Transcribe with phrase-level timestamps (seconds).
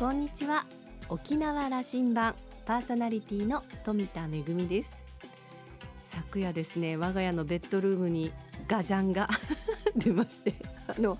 [0.00, 0.64] こんにちは。
[1.10, 2.34] 沖縄羅針盤
[2.64, 5.04] パーソナリティの富田恵です。
[6.08, 8.32] 昨夜ですね我が家のベッドルームに
[8.66, 9.28] ガジャンが
[9.94, 10.54] 出まして
[10.86, 11.18] あの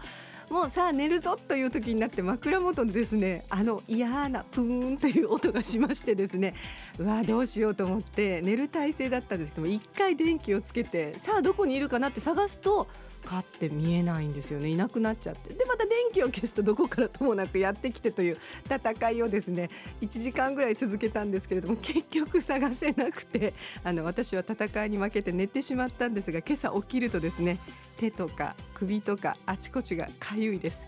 [0.49, 6.55] もうさあ寝るぞという時になって枕元でですねあの嫌なプーンという音がしましてですね
[6.99, 12.89] うわどうしようと思って寝る体勢だったんですけども一回電気をつけてさあどこにいるかなって探すと
[13.21, 14.69] かって見えないんですよね。
[14.69, 15.55] いなくなっちゃって。
[15.55, 18.39] でまた電気を消すとどこからともなくやってきてという
[18.69, 19.71] 戦いをですね
[20.01, 27.59] 1時間ぐらい続けたんですけれども結局探せなくてあの私は戦いに負けて寝てしまったんですが今朝起きるとですね
[27.97, 30.87] 手とか首とかあちこちがかゆいです。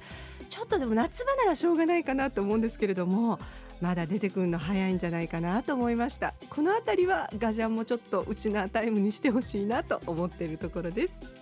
[0.49, 3.39] ちょっとでも夏場ならしょうがないかなと思うんですけれども
[3.81, 6.35] まだ出てくるの早いんじゃないかなと思いました。
[6.51, 11.42] この辺りはガジャンもちょっとうちなタイムにしてほしいなと思っているところです。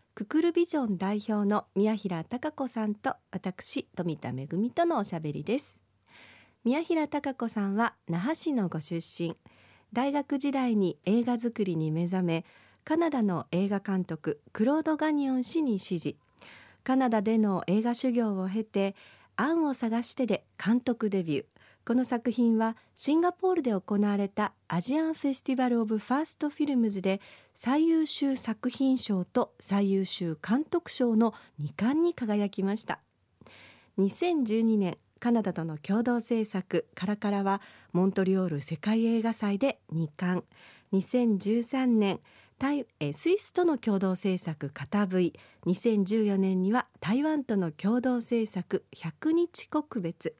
[0.13, 5.79] ククルビジョン代表の宮平貴子さんと私富田恵とのおしゃべりです。
[6.65, 9.37] 宮平貴子さんは那覇市のご出身。
[9.93, 12.45] 大学時代に映画作りに目覚め
[12.83, 16.17] カナダの映画監督クロード・ガニオン氏に師事
[16.83, 18.95] カナダでの映画修行を経て
[19.37, 21.45] 「アンを探して」で監督デビュー。
[21.83, 27.19] この作品はシンガポールで行われたアジアンフェスティバル・オブ・ファースト・フィルムズで
[27.55, 32.99] 最優秀作品賞と最優秀監督賞の2冠に輝きました。
[33.97, 37.61] 2012年カナダとの共同制作カラカラは
[37.93, 40.45] モントリオール世界映画祭で2冠。
[40.93, 42.19] 2013年
[42.61, 45.33] タイえスイスとの共同制作「片 V」
[45.65, 50.35] 2014年には台湾との共同制作「百日告別」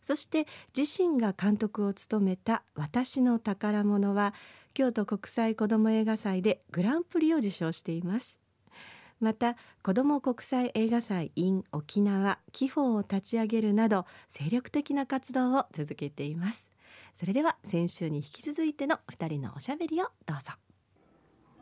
[0.00, 0.46] そして
[0.76, 4.34] 自身が監督を務めた「私の宝物」は
[4.72, 8.38] 京都国際子ども映画祭でグランプリを受賞しています。
[9.18, 16.70] また子ども国際映画祭 in 沖縄紀宝を立ち上げるなど精力的な活動を続けています。
[17.16, 20.52] それでは先週に引き続いての2人のおしゃべりをどうぞ。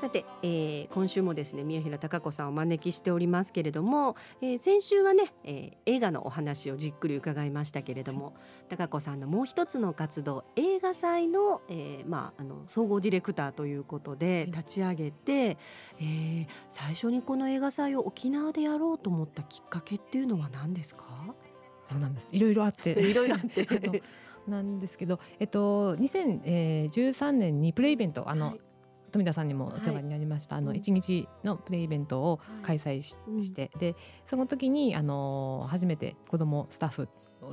[0.00, 8.34] さて、えー、今週もですね宮平貴子さんをお招きしておりますけれども、えー、先週はね、えー、映画のお話をじっくり伺いましたけれども
[8.68, 15.58] 貴子さんのもう一つの活動映画祭の,、えーまあ、あの総合ディレクターということで立ち上げて、
[15.98, 21.06] えー、最初にこの映画祭を沖縄でやろうと思ったきっかけっていうのは何ですか？
[21.86, 22.28] そうなんです。
[22.30, 22.92] いろいろあって。
[23.02, 23.66] いろいろあって。
[24.46, 28.60] なんですけど、えっと、2013年にプレイベントあの、はい
[29.10, 33.96] 富田さんにもお世話になりました、はい、あの一日のプレイイベントを開催しはい、して、で
[34.26, 37.08] その時にあの初めて子どもスタッフ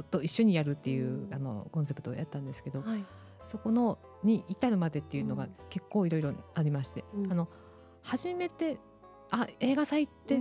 [0.09, 3.05] と一緒にやるっていう、あのコンセプトをやったんですけど、はい、
[3.45, 7.47] そこのに至るまでっていうのが結構いろいろありまして、うん、あの
[8.01, 8.77] 初めて
[9.31, 10.39] あ映画祭って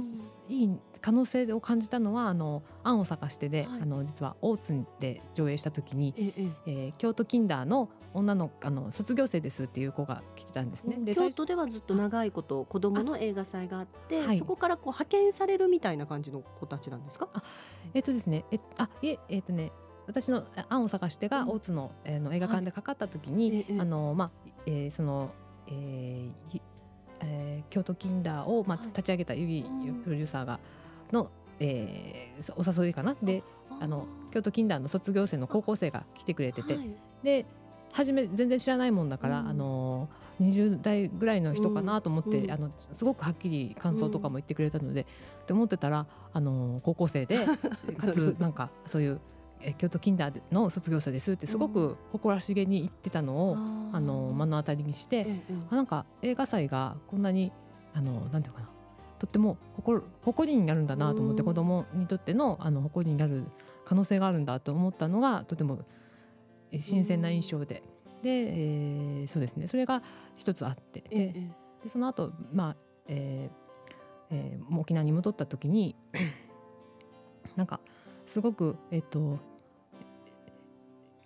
[0.49, 6.49] いい可能性を感じたのは「あの案を探してで」はい、あの実は大津で上映した時に、ええ。
[6.67, 10.97] えー、京都キンダーの女のあの卒業生ですっていう子が来てたんですね。
[11.01, 17.29] で京都ではずっと長いこと子供の映画祭があって、はい、そこからこう派遣されるみたいな感じの子たちなんですか？
[17.35, 17.43] あ
[17.93, 19.73] えっとですねえあいええっとね
[20.07, 24.31] 私の案を探してが大津の,、えー、の映画館でかかった時に、はい、あのまあ、
[24.67, 25.33] えー、その、
[25.67, 26.61] えー
[27.21, 29.63] えー、京都キンダーを、まあ、立ち上げたゆぎ
[30.05, 30.61] プロデューサーが
[31.11, 33.17] の、えー、お誘いかな。
[33.23, 33.43] で
[33.81, 36.91] あの京都キンダーの卒業生の高校生が来てくれてて、はい、
[37.23, 37.47] で
[37.95, 40.09] 初め全然知らないもんだから、うん、あの
[40.41, 47.47] 20代ぐらいの人かなと思って、うん、あのすごくはっきり感想とかも言ってくれたので、うん、って思ってたらあの高校生で
[47.97, 49.21] かつなんかそういう
[49.79, 53.57] 京都キンダーの卒業生ですってすごく誇らしげに言ってたのを、
[53.93, 55.27] あの目の当たりにして、
[55.71, 57.51] あなんか映画祭がこんなに
[57.95, 58.69] あのなんていうかな
[59.19, 63.45] とっても誇誇りになるんだなと思って子供にとってのあの誇りになる
[63.87, 65.79] 可能性があるんだと思ったのがとても
[66.79, 67.83] 新鮮な印象で。
[68.23, 69.69] で、えー、そうですね。
[69.69, 70.03] それが
[70.37, 71.01] 一つあって。
[71.11, 71.35] で
[71.83, 72.77] でその後まあ
[73.07, 73.65] えー
[74.31, 75.95] えー、沖縄に戻った時に
[77.57, 77.81] なんか
[78.33, 79.39] すごくえっ、ー、と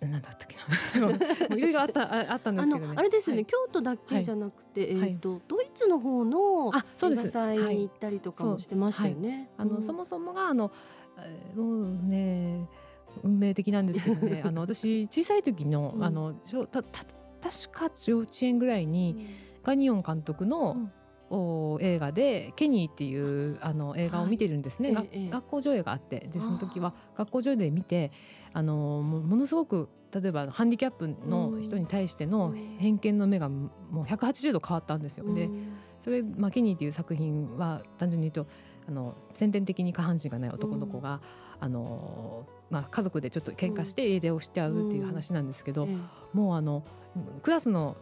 [0.01, 0.55] なんだったっけ
[1.49, 1.55] な。
[1.57, 2.93] いろいろあったああったんですけどね。
[2.95, 3.45] あれですよね、はい。
[3.45, 7.27] 京都だけじゃなくて、はいえっ、とドイツの方のあそうです。
[7.27, 9.49] 映画祭に行ったりとかもしてましたよね。
[9.57, 9.81] あの、うん。
[9.81, 10.71] そもそもがあの
[11.17, 12.65] えーもうね
[13.23, 14.41] 運命的なんですけどね。
[14.45, 16.03] あの私小さい時の,、うん。
[16.03, 16.33] あの
[16.71, 17.03] たた
[17.41, 19.27] 確か幼稚園ぐらいに
[19.63, 20.91] ガニオン監督の、うん。
[21.31, 25.09] お映画で「ケニー」っていうあの映画を見てるんですね、がはい。
[25.11, 26.27] ええ学校上映があって。
[26.33, 28.11] でその時あは学校上映で見て
[28.51, 35.33] あのものすごく例えばハンディキャップの人に対しての偏見の目がもう180度変わったんですよ。
[35.33, 35.67] でうん。
[36.01, 38.51] それ、まあ、ケニーっていう作品は単純に言うと
[38.89, 41.21] あの先天的に下半身がない男の子が、
[41.59, 45.95] あのまあ、家族でちょっと喧嘩して家出をしちゃうっていう話なんですけど、え
[46.33, 46.83] もうあの
[47.43, 47.95] クラスの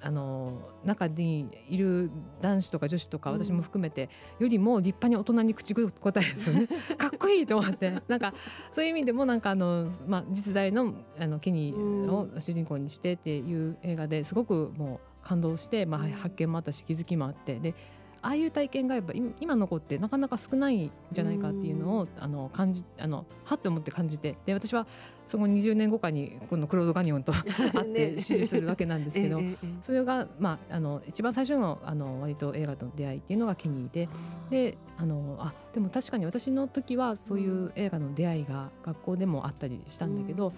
[0.00, 3.44] あの中にいる男子とか女子とかうん。
[3.44, 4.08] 私も含めて
[4.40, 6.66] よりも立派に大人に口答えですよね
[6.98, 8.34] かっこいいと思ってなんか
[8.72, 16.10] そういう意味でもなんかあの、まあ、実在のあのケニーを主人公にしてっていう映画ですごくもう感動して、まあ、うん。
[16.10, 17.76] 発見もあったし気づきもあってで
[18.22, 24.36] ああいう体験がやっぱ今今の子ってなかなか少ないんじゃないかっていうのを、あの感じあのはって思って感じて。
[24.46, 24.86] で私は
[25.26, 27.32] その20年後かにこのクロード・ガニオンと
[27.74, 34.08] 会って支持するわけなんですけど、 ええええそれが、まあ、あの一番最初のあの割と映画との出会いっていうのがケニーで。
[34.50, 40.52] であのあでも確かに私の時はそういう映画の出会いが学校でもあったりしたんだけど、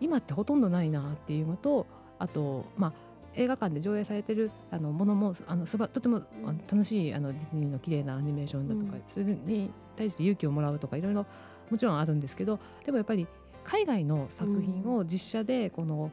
[0.00, 1.86] 今ってほとんどないなっていうのと
[2.18, 2.92] あとまあ
[3.34, 6.22] 映画館で上映されてるあのものもあのすばとても
[6.70, 9.02] 楽しいあのディズニーの綺麗なアニメーションだとか、うん。
[9.06, 11.26] それに対して勇気をもらうとかいろいろ
[11.70, 13.26] もちろんあるんですけどでもやっぱり
[13.64, 16.10] 海外の作品を実写でこの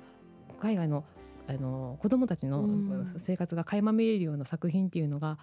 [0.59, 1.03] 海外の
[1.47, 3.15] あの子供たちのうん。
[3.17, 5.37] 生活が垣間見れるような作品っていうのが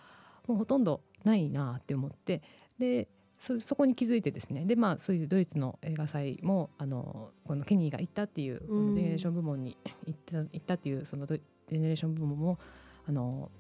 [0.46, 2.42] もうほとんどないなって思って
[2.78, 3.08] で
[3.42, 4.64] そそこに気づいてですね。
[4.66, 8.86] でまあそういうドイツの映画祭もあのこのケニーが行ったっていうこうん。
[8.90, 12.58] のジェネレーション部門に行った行ったっていうそのジェネレーション部門も
[13.04, 13.50] あの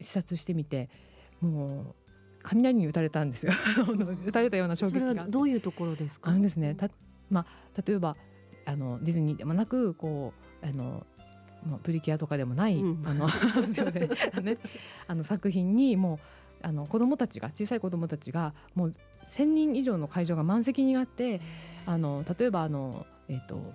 [0.00, 0.90] 視察してみて
[1.40, 1.94] もう
[2.42, 3.52] 雷に打たれたんですよ。
[4.26, 5.08] 打たれたような衝撃が。
[5.08, 6.30] それはどういうところですか？
[6.30, 6.90] あのですねた、
[7.30, 8.16] まあ、例えば
[8.66, 10.32] あのディズニーでもなくこ
[10.62, 11.06] うあの、
[11.64, 13.06] まあ、プリキュアとかでもない、うん。
[13.06, 13.28] あの
[13.72, 14.08] すいません。
[14.44, 14.58] ね、
[15.06, 16.18] あの作品にもう
[16.64, 18.94] あの子供たちが小さい子供たちがもう
[19.36, 21.40] 1,000人以上の会場が満席になって
[21.86, 23.72] あの例えばあのえっ、と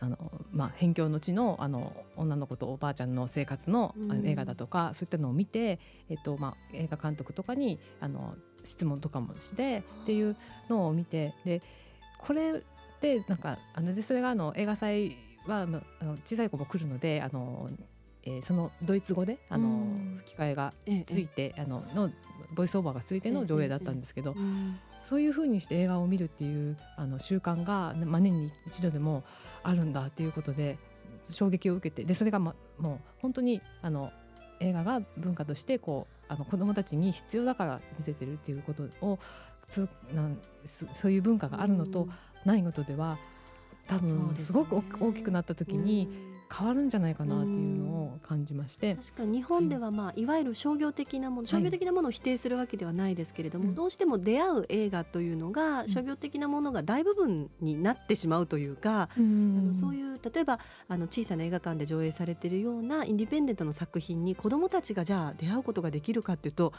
[0.00, 0.16] あの
[0.52, 10.36] まあ、辺境の地のあの女の子とおばあちゃんの生活の映画だとか、そういったのを見て、えっとまあ、映画監督とかにあの質問とかもしてっていう
[10.68, 11.62] のを見てで
[12.18, 12.62] これ
[13.00, 15.16] でなんかあのでそれがあの映画祭
[15.46, 15.82] はあの
[16.24, 17.68] 小さい子も来るのであの、
[18.28, 20.14] えーそのドイツ語であの、うん。
[20.18, 22.10] 吹き替えがええついて、あのの
[22.54, 29.24] ボイスオーバーがついての上映だったんですけど、うんそういうふうにして映画を見るっていうあの習慣が、まあ、年に一度でも
[29.62, 30.76] あるんだっていうことで
[31.30, 34.12] 衝撃を受けてでそれが、ま、もう本当にあの
[34.60, 39.18] 映画が文化としてこうあの子どもたちに必要だから見せてるっていうことを
[39.68, 42.06] つなんそそういう文化があるのと
[42.44, 43.18] ないのとでは
[43.86, 46.08] 多分すごく大大きくなった時に
[46.54, 48.96] 変わるんじゃないかなっていうのを感じまして。
[48.96, 50.26] 確かに日本では、まあ、い。
[50.26, 53.74] わゆる商業的なもの、商業的なものを否定するわけではないですけれども、うん。
[53.74, 55.88] どうしても出会う映画というのが、ん。
[55.88, 66.72] 商業的なものが大部分になってしまうというか、ああのそうういう例えばあの小さな映画館で上映されているようなインディペンデントの作品に子どもたちがじゃあ出会うことができるかっていうと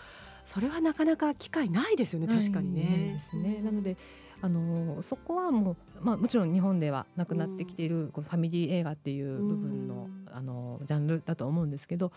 [0.43, 2.27] それはなかなか機会ないですよね。
[2.27, 3.13] 確かにないね。
[3.13, 3.61] ですね。
[3.61, 3.97] なので
[4.41, 10.19] あのそこはもう、まあ、もちろん日本ではなくなってきている、ファミリー映画っていう部分の,、うん。
[10.31, 12.11] あのジャンルだと思うんですけど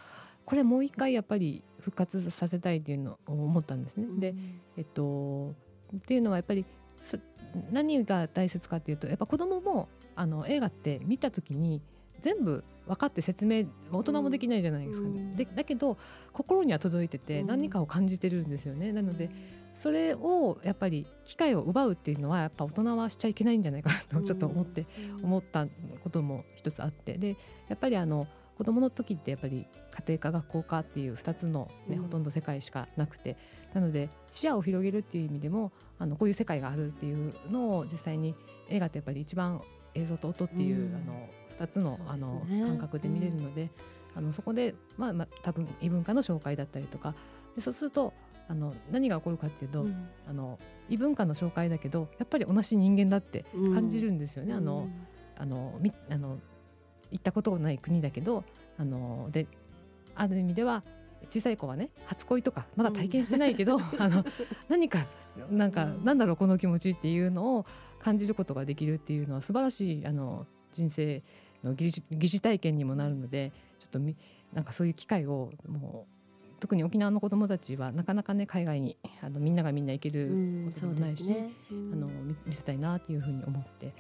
[0.44, 4.06] これもう一回やっぱり復活させたいっていうのを思ったんですね。
[4.18, 4.34] で、
[4.76, 5.54] えっと、
[5.96, 6.64] っていうのはやっぱり
[7.00, 7.18] そ
[7.70, 11.82] 何が大切かっていうとやっぱ子供もあの映画って見た時に
[12.22, 15.20] 全部分かって説明大人もできないじゃないですか、ね。
[15.20, 15.36] うん。
[15.36, 15.98] でだけど
[16.32, 17.46] 心には届いててうん。
[17.48, 18.92] 何かを感じてるんですよね。
[18.92, 19.30] なので
[19.74, 24.86] それをやっぱり機会を奪うっていうのはやっぱ大人はしちゃいけないんじゃないかなとちょっと思って、
[25.22, 25.66] 思った
[26.02, 27.18] ことも一つあって。
[27.18, 27.36] で
[27.68, 28.26] やっぱりあの
[28.58, 32.02] 子供の時ってやっぱり家庭科学校科っていう2つの、ねうん。
[32.02, 33.36] ほとんど世界しかなくて。
[33.74, 38.34] なので視野を広げるっていう意味でもあのこういう世界があるっていうのを実際に
[38.68, 39.62] 映画ってやっぱり一番
[39.94, 40.96] 映像と音っていう、うん。
[40.96, 41.28] あの
[41.61, 43.70] 2つの,、そうあの感覚で見れるので、
[44.14, 47.14] あのそこで、まあまあ、多分異文化の紹介だったりとか
[47.56, 48.12] でそうすると
[48.49, 50.08] あの何が起こるかっていうと、うん。
[50.28, 50.58] あの
[50.88, 53.44] 異文化の紹介だけどやっぱり同じ人間だって
[53.75, 54.54] 感じるんですよね。
[54.54, 55.06] あのうん。
[55.38, 56.38] あのみあの
[57.11, 58.44] 行ったことがない国だけど
[58.78, 59.46] あので
[60.14, 60.82] ある意味では
[61.30, 64.25] 小さい子はね初恋とかまだ体験してないけど、あの
[64.68, 65.06] 何か
[65.50, 67.66] なんか、なんだろうこの気持ちっていうのを
[67.98, 71.22] 感じることができるっていうのは素晴らしいあの人生
[71.62, 74.16] の疑似体験にもなるのでちょっとみ
[74.52, 76.12] なんかそういう機会をもう
[76.60, 81.50] 特に沖縄の子どもたちはなかなかね海外にあのみんながみんな行けることでもないし、ね。
[81.70, 82.06] うん、あの
[82.46, 83.92] 見せたいなっていうふうに思って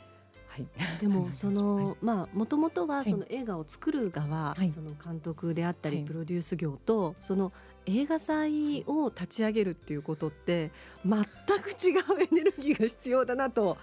[0.52, 0.66] はい、
[1.00, 7.52] でもその、まあもともとはその映画を作る側、はい、その監督であったりプロデュース業と、その
[7.86, 10.70] 映画祭を立ち上げるっていうことって
[11.06, 11.24] 全
[11.60, 13.78] く違うエネルギーが必要だなと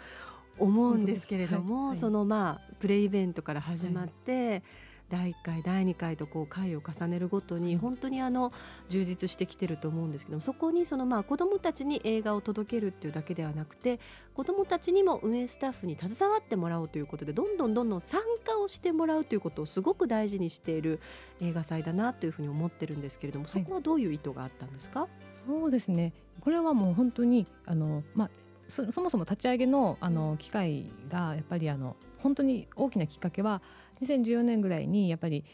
[0.60, 4.62] 思うんですけれども、そのまあプレイイベントから始まって、
[5.10, 8.54] 第1回第2回とこう回を重ねるごとに本当にあの
[8.90, 14.00] 充実してきてると思うんですけどもそこにそのまあ子どもたちに映画を届けるっていうだけではなくて
[14.34, 21.00] 子どもたちにも運営スタッフに携わってもらおうということでどんどんどんどん参加をしてもらうということをすごく大事にしている
[21.42, 25.10] 映画祭だなというふうに思ってるんですけれどもそこはどういう意図があったんですか、はい、
[25.48, 26.14] そうですね。
[26.42, 28.30] これはもう本当にあの、まあ
[28.70, 33.64] そもそも立ち上げのあの機会がやっぱりあの本当に大きなきっかけは
[34.04, 35.46] 2014年ぐらいにやっぱり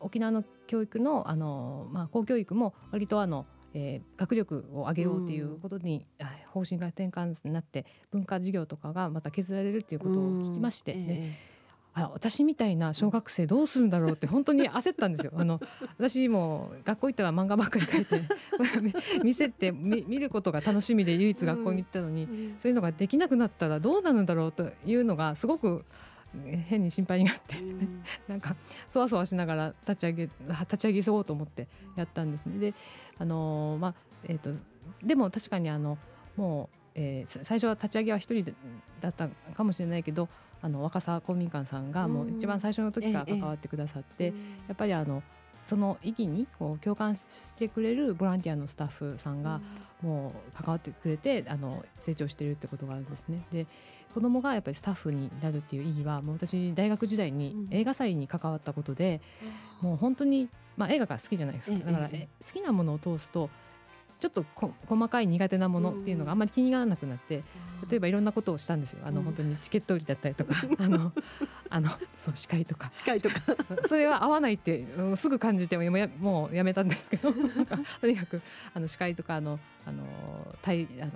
[0.00, 11.56] 沖縄の教育のあの、まあ、公教育も割とあの、えー、学力を上げようということに、うん、方針が転換になって文化事業とかがまた削られるということを聞きまして、ね、えー。
[11.98, 15.32] あ私みたいな小学生どうするんだろうって本当に焦ったんですよ。
[15.34, 15.60] あの
[15.96, 25.86] 私も学校行ったら漫画ばっかり描いて 見せて見ることが楽しみで唯一学校に行ったのに、うん、そういうのができなくなったらどうなるんだろうというのがすごく
[26.68, 28.56] 変に心配になって、うん、 なんか
[28.88, 32.58] そわそわしながら立ち上げ立ち上げそうと思ってやったんですね。
[32.58, 32.74] で
[33.18, 33.94] あのまあ
[34.28, 34.50] えーと、
[35.04, 35.98] でも確かにあの
[36.36, 38.54] もう、えー、最初は立ち上げは一人
[39.00, 40.28] だったかもしれないけど
[40.62, 44.32] あの若狭公民館さんがもう一番最初の時から関わってくださって、や
[44.72, 45.22] っぱりあの
[45.66, 49.60] その意義にこう共感してくれるボランティアのスタッフさんが
[50.00, 53.44] もう関わってくれてあの成長しているってことがあるんですね。
[53.52, 53.66] で
[54.14, 59.20] 子供がやっぱりスタッフになるっていう意義はもう私大学時代に映画祭に関わったことで、
[59.82, 61.78] もう本当に、まあ、映画が好きじゃないですか。
[61.84, 63.50] だから、え好きなものを通すと
[64.18, 64.44] ちょっと
[64.86, 67.42] 細かい苦手なものっていうのがあんまり気にならなくなって、
[67.90, 69.00] 例えばいろんなことをしたんですよ。
[69.04, 70.54] あの、本当にチケット売りだったりとか。
[70.78, 71.12] あの
[71.68, 72.88] あのそう司会とか。
[72.90, 73.36] 司会とか。
[73.86, 77.32] それは合わないってすぐ感じてもやもうやめたんですけど。
[78.00, 78.40] とにかく
[78.72, 80.02] あの司会とかあのあの
[80.62, 81.10] 対あの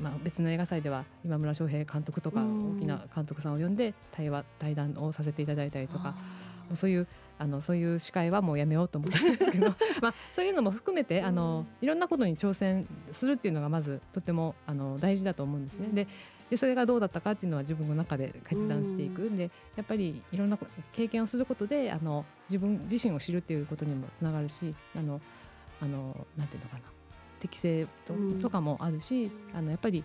[0.00, 6.14] まあ、別の映画祭では今村翔平監督とか大きな監督さんを呼んで対話対談をさせていただいたりとか
[6.76, 7.06] そういう
[7.38, 9.74] あのそういう司会はもうやめようと思ったんですけど。
[10.02, 15.88] まあ、そういうのも含めてあのいろんなことに挑戦するっていうのがまずとてもあの大事だと思うんですね。
[15.92, 16.06] で
[16.50, 19.22] でそれがどうだったかっていうのは自分の中で決断していく。
[19.22, 19.36] ん。
[19.36, 20.58] でやっぱりいろんな
[20.92, 25.20] 経験をすることであの自分自身を知るっていうことにもつながるしあの
[25.80, 26.82] あのなんていうのかな。
[27.40, 30.04] 適性と,、とかもあるしあのやっぱり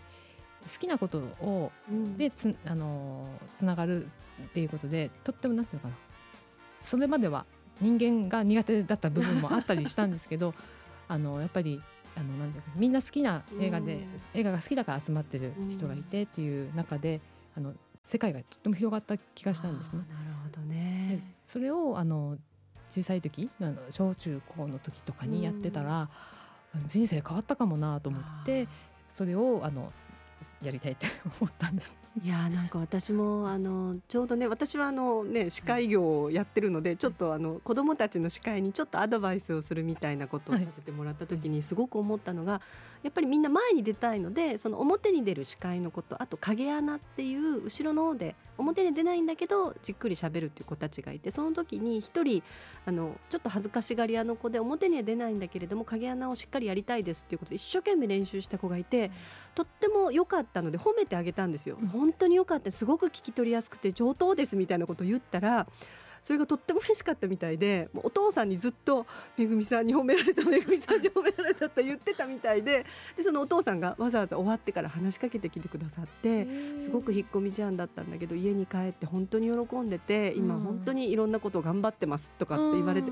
[0.72, 1.72] 好きなことを、
[2.18, 4.08] でつあのつながるっ
[4.54, 6.05] ていうことでとってもなんていうのかな
[6.86, 7.46] それまでは
[7.82, 10.54] 人間が苦手だった部分もあったりしたんですけど
[11.08, 11.82] あのやっぱり
[12.16, 17.20] あのなんていうかみんな好きな映画で、映画が好きだから集まってる人がいてっていう中で、
[17.58, 17.74] あの
[18.04, 20.00] 世界がとっても広がった気がしたんですね。
[20.10, 21.20] なるほどね。
[21.46, 22.38] それをあの
[22.90, 26.10] 小さい時あの小中高の時とかにやってたら、
[26.88, 28.70] 人生変わったかもなと思って
[29.10, 29.92] それをあの
[30.62, 31.08] やりたいって
[31.40, 31.96] 思ったんです。
[32.24, 42.62] いやなんか私もあのちょうどね私はあのね司会業をやってるのでちょっとあの子どもたちの司会にちょっとアドバイスをするみたいなことをさせてもらった時にすごく思ったのが
[43.04, 52.42] やっぱりみんな前に出たいのでその表に出る司会のことあと影穴っていう後ろの方で表に出ないんだけどじっくり喋るっていう子たちがいてその時に一人
[52.86, 59.12] あのちょっと恥ずかしがり屋の子で表には出ないんだけれども影穴をしっかりやりたいですっていうことで一生懸命練習した子がいて
[59.54, 61.78] とっても良かったので褒めてあげたんですよ。
[61.92, 65.68] 本当に良かったすごく聞き取りやすくて上等ですみたいなことを言ったら
[66.26, 69.06] それがとっても嬉しかったみたいでお父さんにずっと
[69.38, 72.84] 「めぐみさんに褒められた めぐみさんに褒められた」って言ってたみたいで
[73.16, 76.48] でそのお父さんがわざわざ終わってから話しかけてきてくださって
[76.80, 83.12] すごく引っ込み思案だったんだけど家に帰って本当に喜んでて今本当にいろんなことを頑張ってますとかって言われて。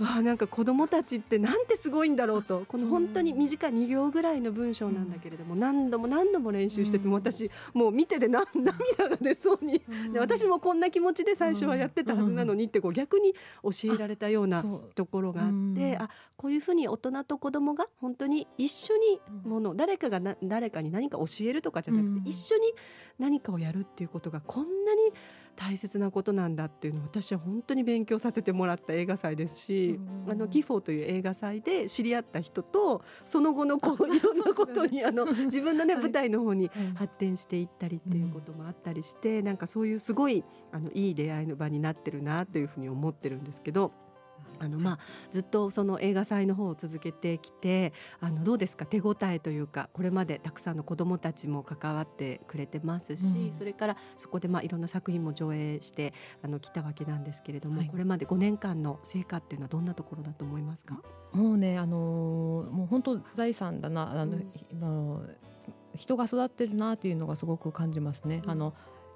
[0.00, 2.64] わあなんか子どもたちってなんてすごいんだろうと。
[2.66, 9.82] この本当に短い2行ぐらいの文章なんだけれども、何度も何度も練習してても私もう見てて 涙が出そうに、
[10.12, 22.72] で私もこんな気持ちで最初はやってたはずなのにってこう逆に教えられたようなところがあってあこういうふうに大人と子どもが本当に一緒にもの誰かが誰かに何か教えるとかじゃなくて一緒に
[23.18, 25.12] 何かをやるっていうことがこんなに
[25.56, 43.92] 大切なことなんだっていうのを私は本当に勉強させてもらった映画祭ですし、あのギフォーという映画祭で知り合った人とその後のこういろんなことにあの 自分のね舞台の方に発展していったりっていうこともあったりして、なんかそういうすごいあのいい出会いの場になってるなというふうに思ってるんですけど。
[44.62, 44.98] あのまあ
[45.30, 48.86] ずっとその映画祭の方を続けてきてあのどうですか？
[48.86, 61.00] 手応えというかこれまでたくさんの子どもたちも関わってくれてますし、うん、それからそこでまあいろんな作品も上映してあの来たわけなんですけれども、はい、これまで5年間の成果っていうのはどんなところだと思いますか？
[61.32, 65.36] もうねあのー、もう本当財産だなあの、うん、
[65.96, 68.42] 人が育ってるなっていうのがすごく感じますね。
[68.44, 68.74] うん、あの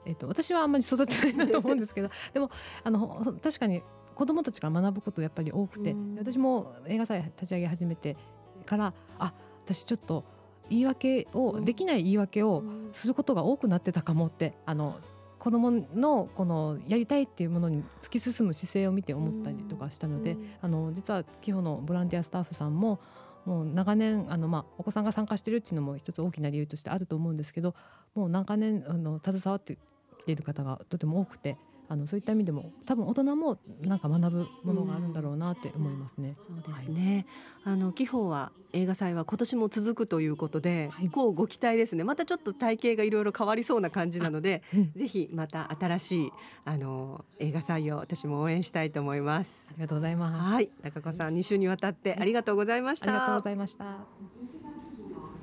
[0.09, 2.49] えっと、私はあんまり育ってないなと思うんですけどでも
[2.85, 3.83] あの確かに
[4.17, 8.17] 子どもたちから学ぶことやっぱり多くて、私も映画祭立ち上げ始めて
[8.65, 10.25] からあ私ちょっと
[10.69, 14.97] 言い訳を、できない言い訳をすることが多くなってたかもってあの
[15.39, 22.99] 子どものこのやりたいっていうものに突き進む姿勢を見て思ったりとかしたので、あの実は基本のボランティアスタッフさんも
[23.45, 27.77] もう長年あの、まあ、お子さんが参加してるっていうのも一つ大きな理由としてあると思うんですけど
[28.15, 29.79] もう長年あの携わって
[30.19, 31.57] きている方がとても多くて
[31.89, 36.37] あのそういった意味でも多分大人もなんか学ぶものがあるんだろうなって思いますね。
[36.49, 37.27] うん、そうですね、
[37.63, 42.05] はい、あの紀宝は映画祭は今年も続くということで、はい、こうご期待ですね。
[42.05, 46.33] またちょっと体型がいろいろ変わりそうな感じなので、うん、ぜひまた新しい
[46.65, 49.67] あの映画祭を私も応援したいと思います。
[49.71, 50.51] ありがとうございます。
[50.51, 50.71] はい。
[50.83, 53.99] 高子さん2週にわたってありがとうございました、ありがとうございました。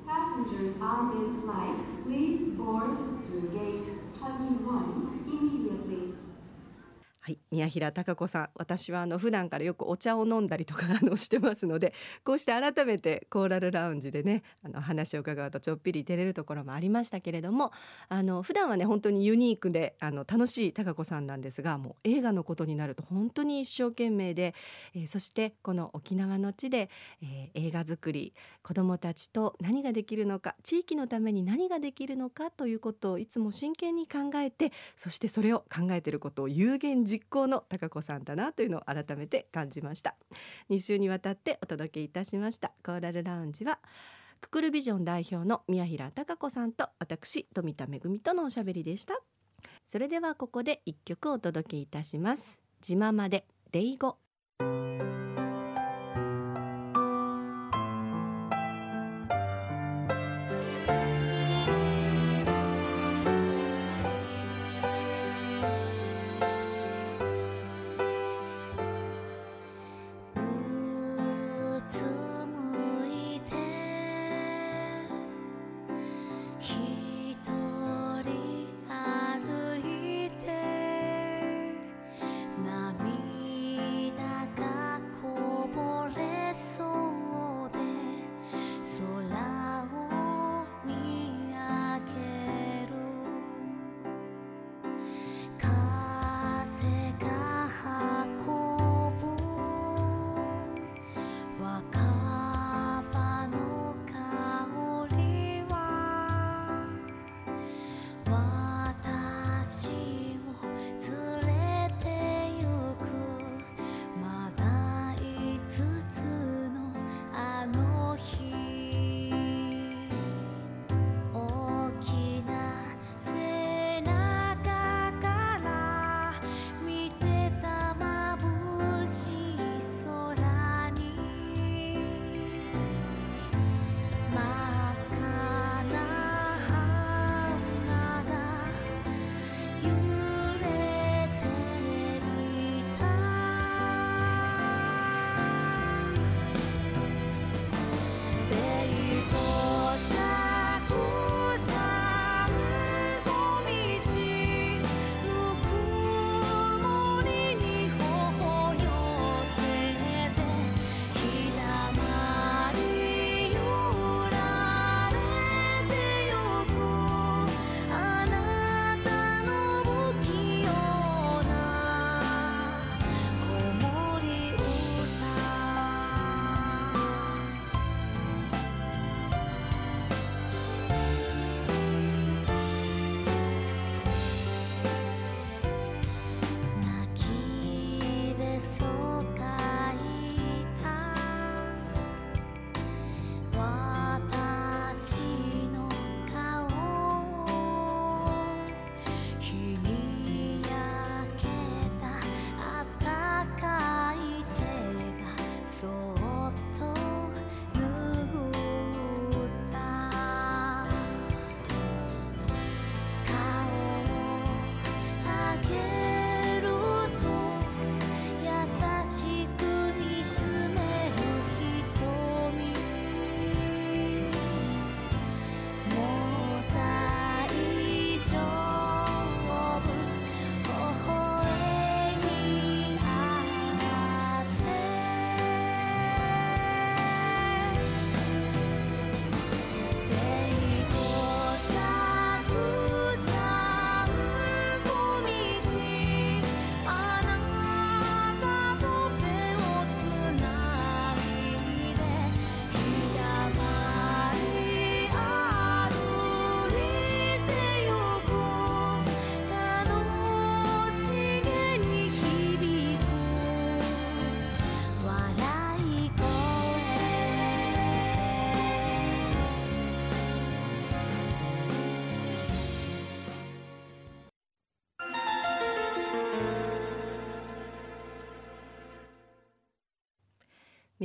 [0.06, 1.74] Passengers on this flight,
[2.04, 2.96] please board
[3.26, 3.82] through gate
[4.20, 5.13] 21 immediately.
[7.24, 17.72] はい宮平貴子さん私はあの普段からよくお茶を飲んだりとか あのしてますのでこうして改めてコーラルラウンジでねあの話を伺うとちょっぴり照れるところもありましたけれども
[18.10, 24.54] あの普段はね本当にユニークであの楽しい貴子さんなんですがもう映画のことになると本当に一生懸命で、
[24.94, 26.90] えー、そしてこの沖縄の地で、
[27.22, 40.16] えー、映画作り子どもたちと何ができるのか地域のために何ができるのかということをいつも真剣に考えてそしてそれを考えてることを有言実実行の高子さんだなというのを改めて感じました。
[40.70, 42.72] 2週にわたってお届けいたしました。
[42.84, 43.78] コーラルラウンジは
[44.40, 49.20] ククルビジョン代表の宮平貴子さんと私富田恵とのおしゃべりでした。
[49.86, 52.58] それではここで一曲お届けいたします。
[52.80, 54.23] 自慢までデイゴ。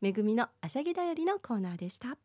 [0.00, 2.16] めぐみのあしゃぎだよりのコーナーでした。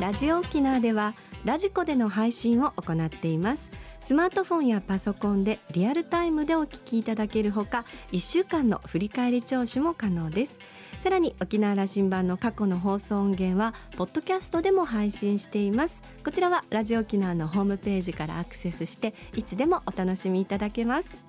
[0.00, 1.14] ラジオ沖縄では
[1.44, 3.70] ラジコでの配信を行っています。
[4.00, 10.58] スマートフォンやパソコンでリアルタイムでお聞きいただけるほか1週間の振り返り聴取も可能です。
[11.00, 16.00] さらに沖縄羅針盤の過去の放送音源はポッドキャストでも配信しています。
[16.24, 21.24] こちらはラジオ沖縄のホームページからアクセスしていつでもお楽しみいただけます。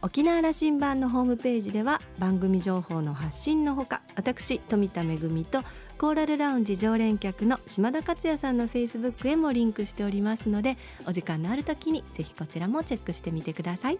[0.00, 5.18] 沖縄羅針盤のホームページでは番組情報の発信のほか私富田恵
[5.50, 5.62] と
[5.98, 10.76] コーラルラウンジ常連客の島田克也さんのフェイスブックへもリンクしておりますので
[11.08, 13.98] お時間のある時にぜひこちらもチェックしてみてください。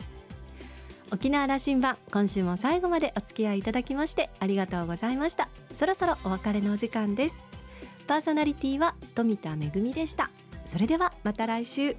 [1.10, 5.48] 沖縄羅針盤今週も最後までお付き合いいただきましてありがとうございました。
[5.74, 7.40] そろそろお別れのお時間です。
[8.06, 9.56] パーソナリティは富田恵
[9.92, 10.30] でした。
[10.70, 11.96] それではまた来週。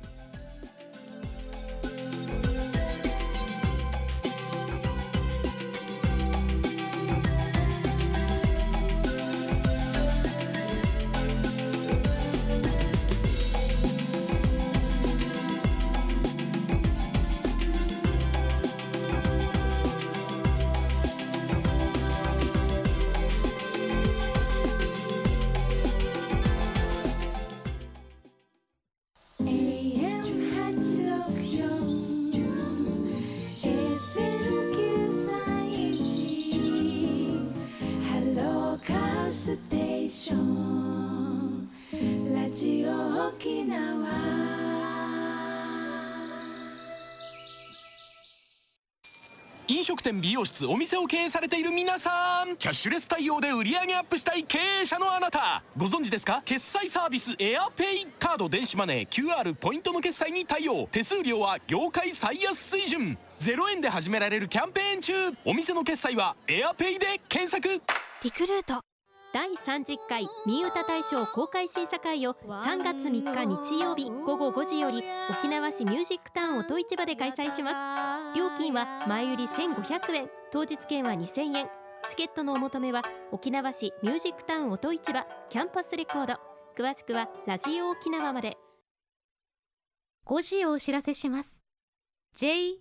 [49.89, 52.55] 食店美容室お店を経営されている皆さん。
[52.57, 55.63] キャッシュレス対応で売り上げアップしたい経営者のあなた。
[55.75, 56.43] ご存知ですか？
[56.45, 59.09] 決済サービスエアペイカード電子マネー。
[59.09, 60.87] QR ポイントの決済に対応。
[60.91, 63.17] 手数料は業界最安水準。
[63.39, 65.13] 0円で始められるキャンペーン中。
[65.43, 67.81] お店の決済はエアペイで検索。
[68.21, 68.88] リクルート。
[69.31, 78.37] 第30回新歌大賞公開審査会を3月3日日曜日午後5時より沖縄市ミュージックタウン音市場で開催します。
[78.37, 81.67] 料金は前売り1500円当日券は2000円。
[82.09, 86.33] チケットのお求めは沖縄市ミュージックタウン音市場キャンパスレコード。
[86.75, 88.57] 詳しくはラジオ沖縄まで。
[90.25, 91.61] 5時をお知らせします。
[92.35, 92.79] JOXR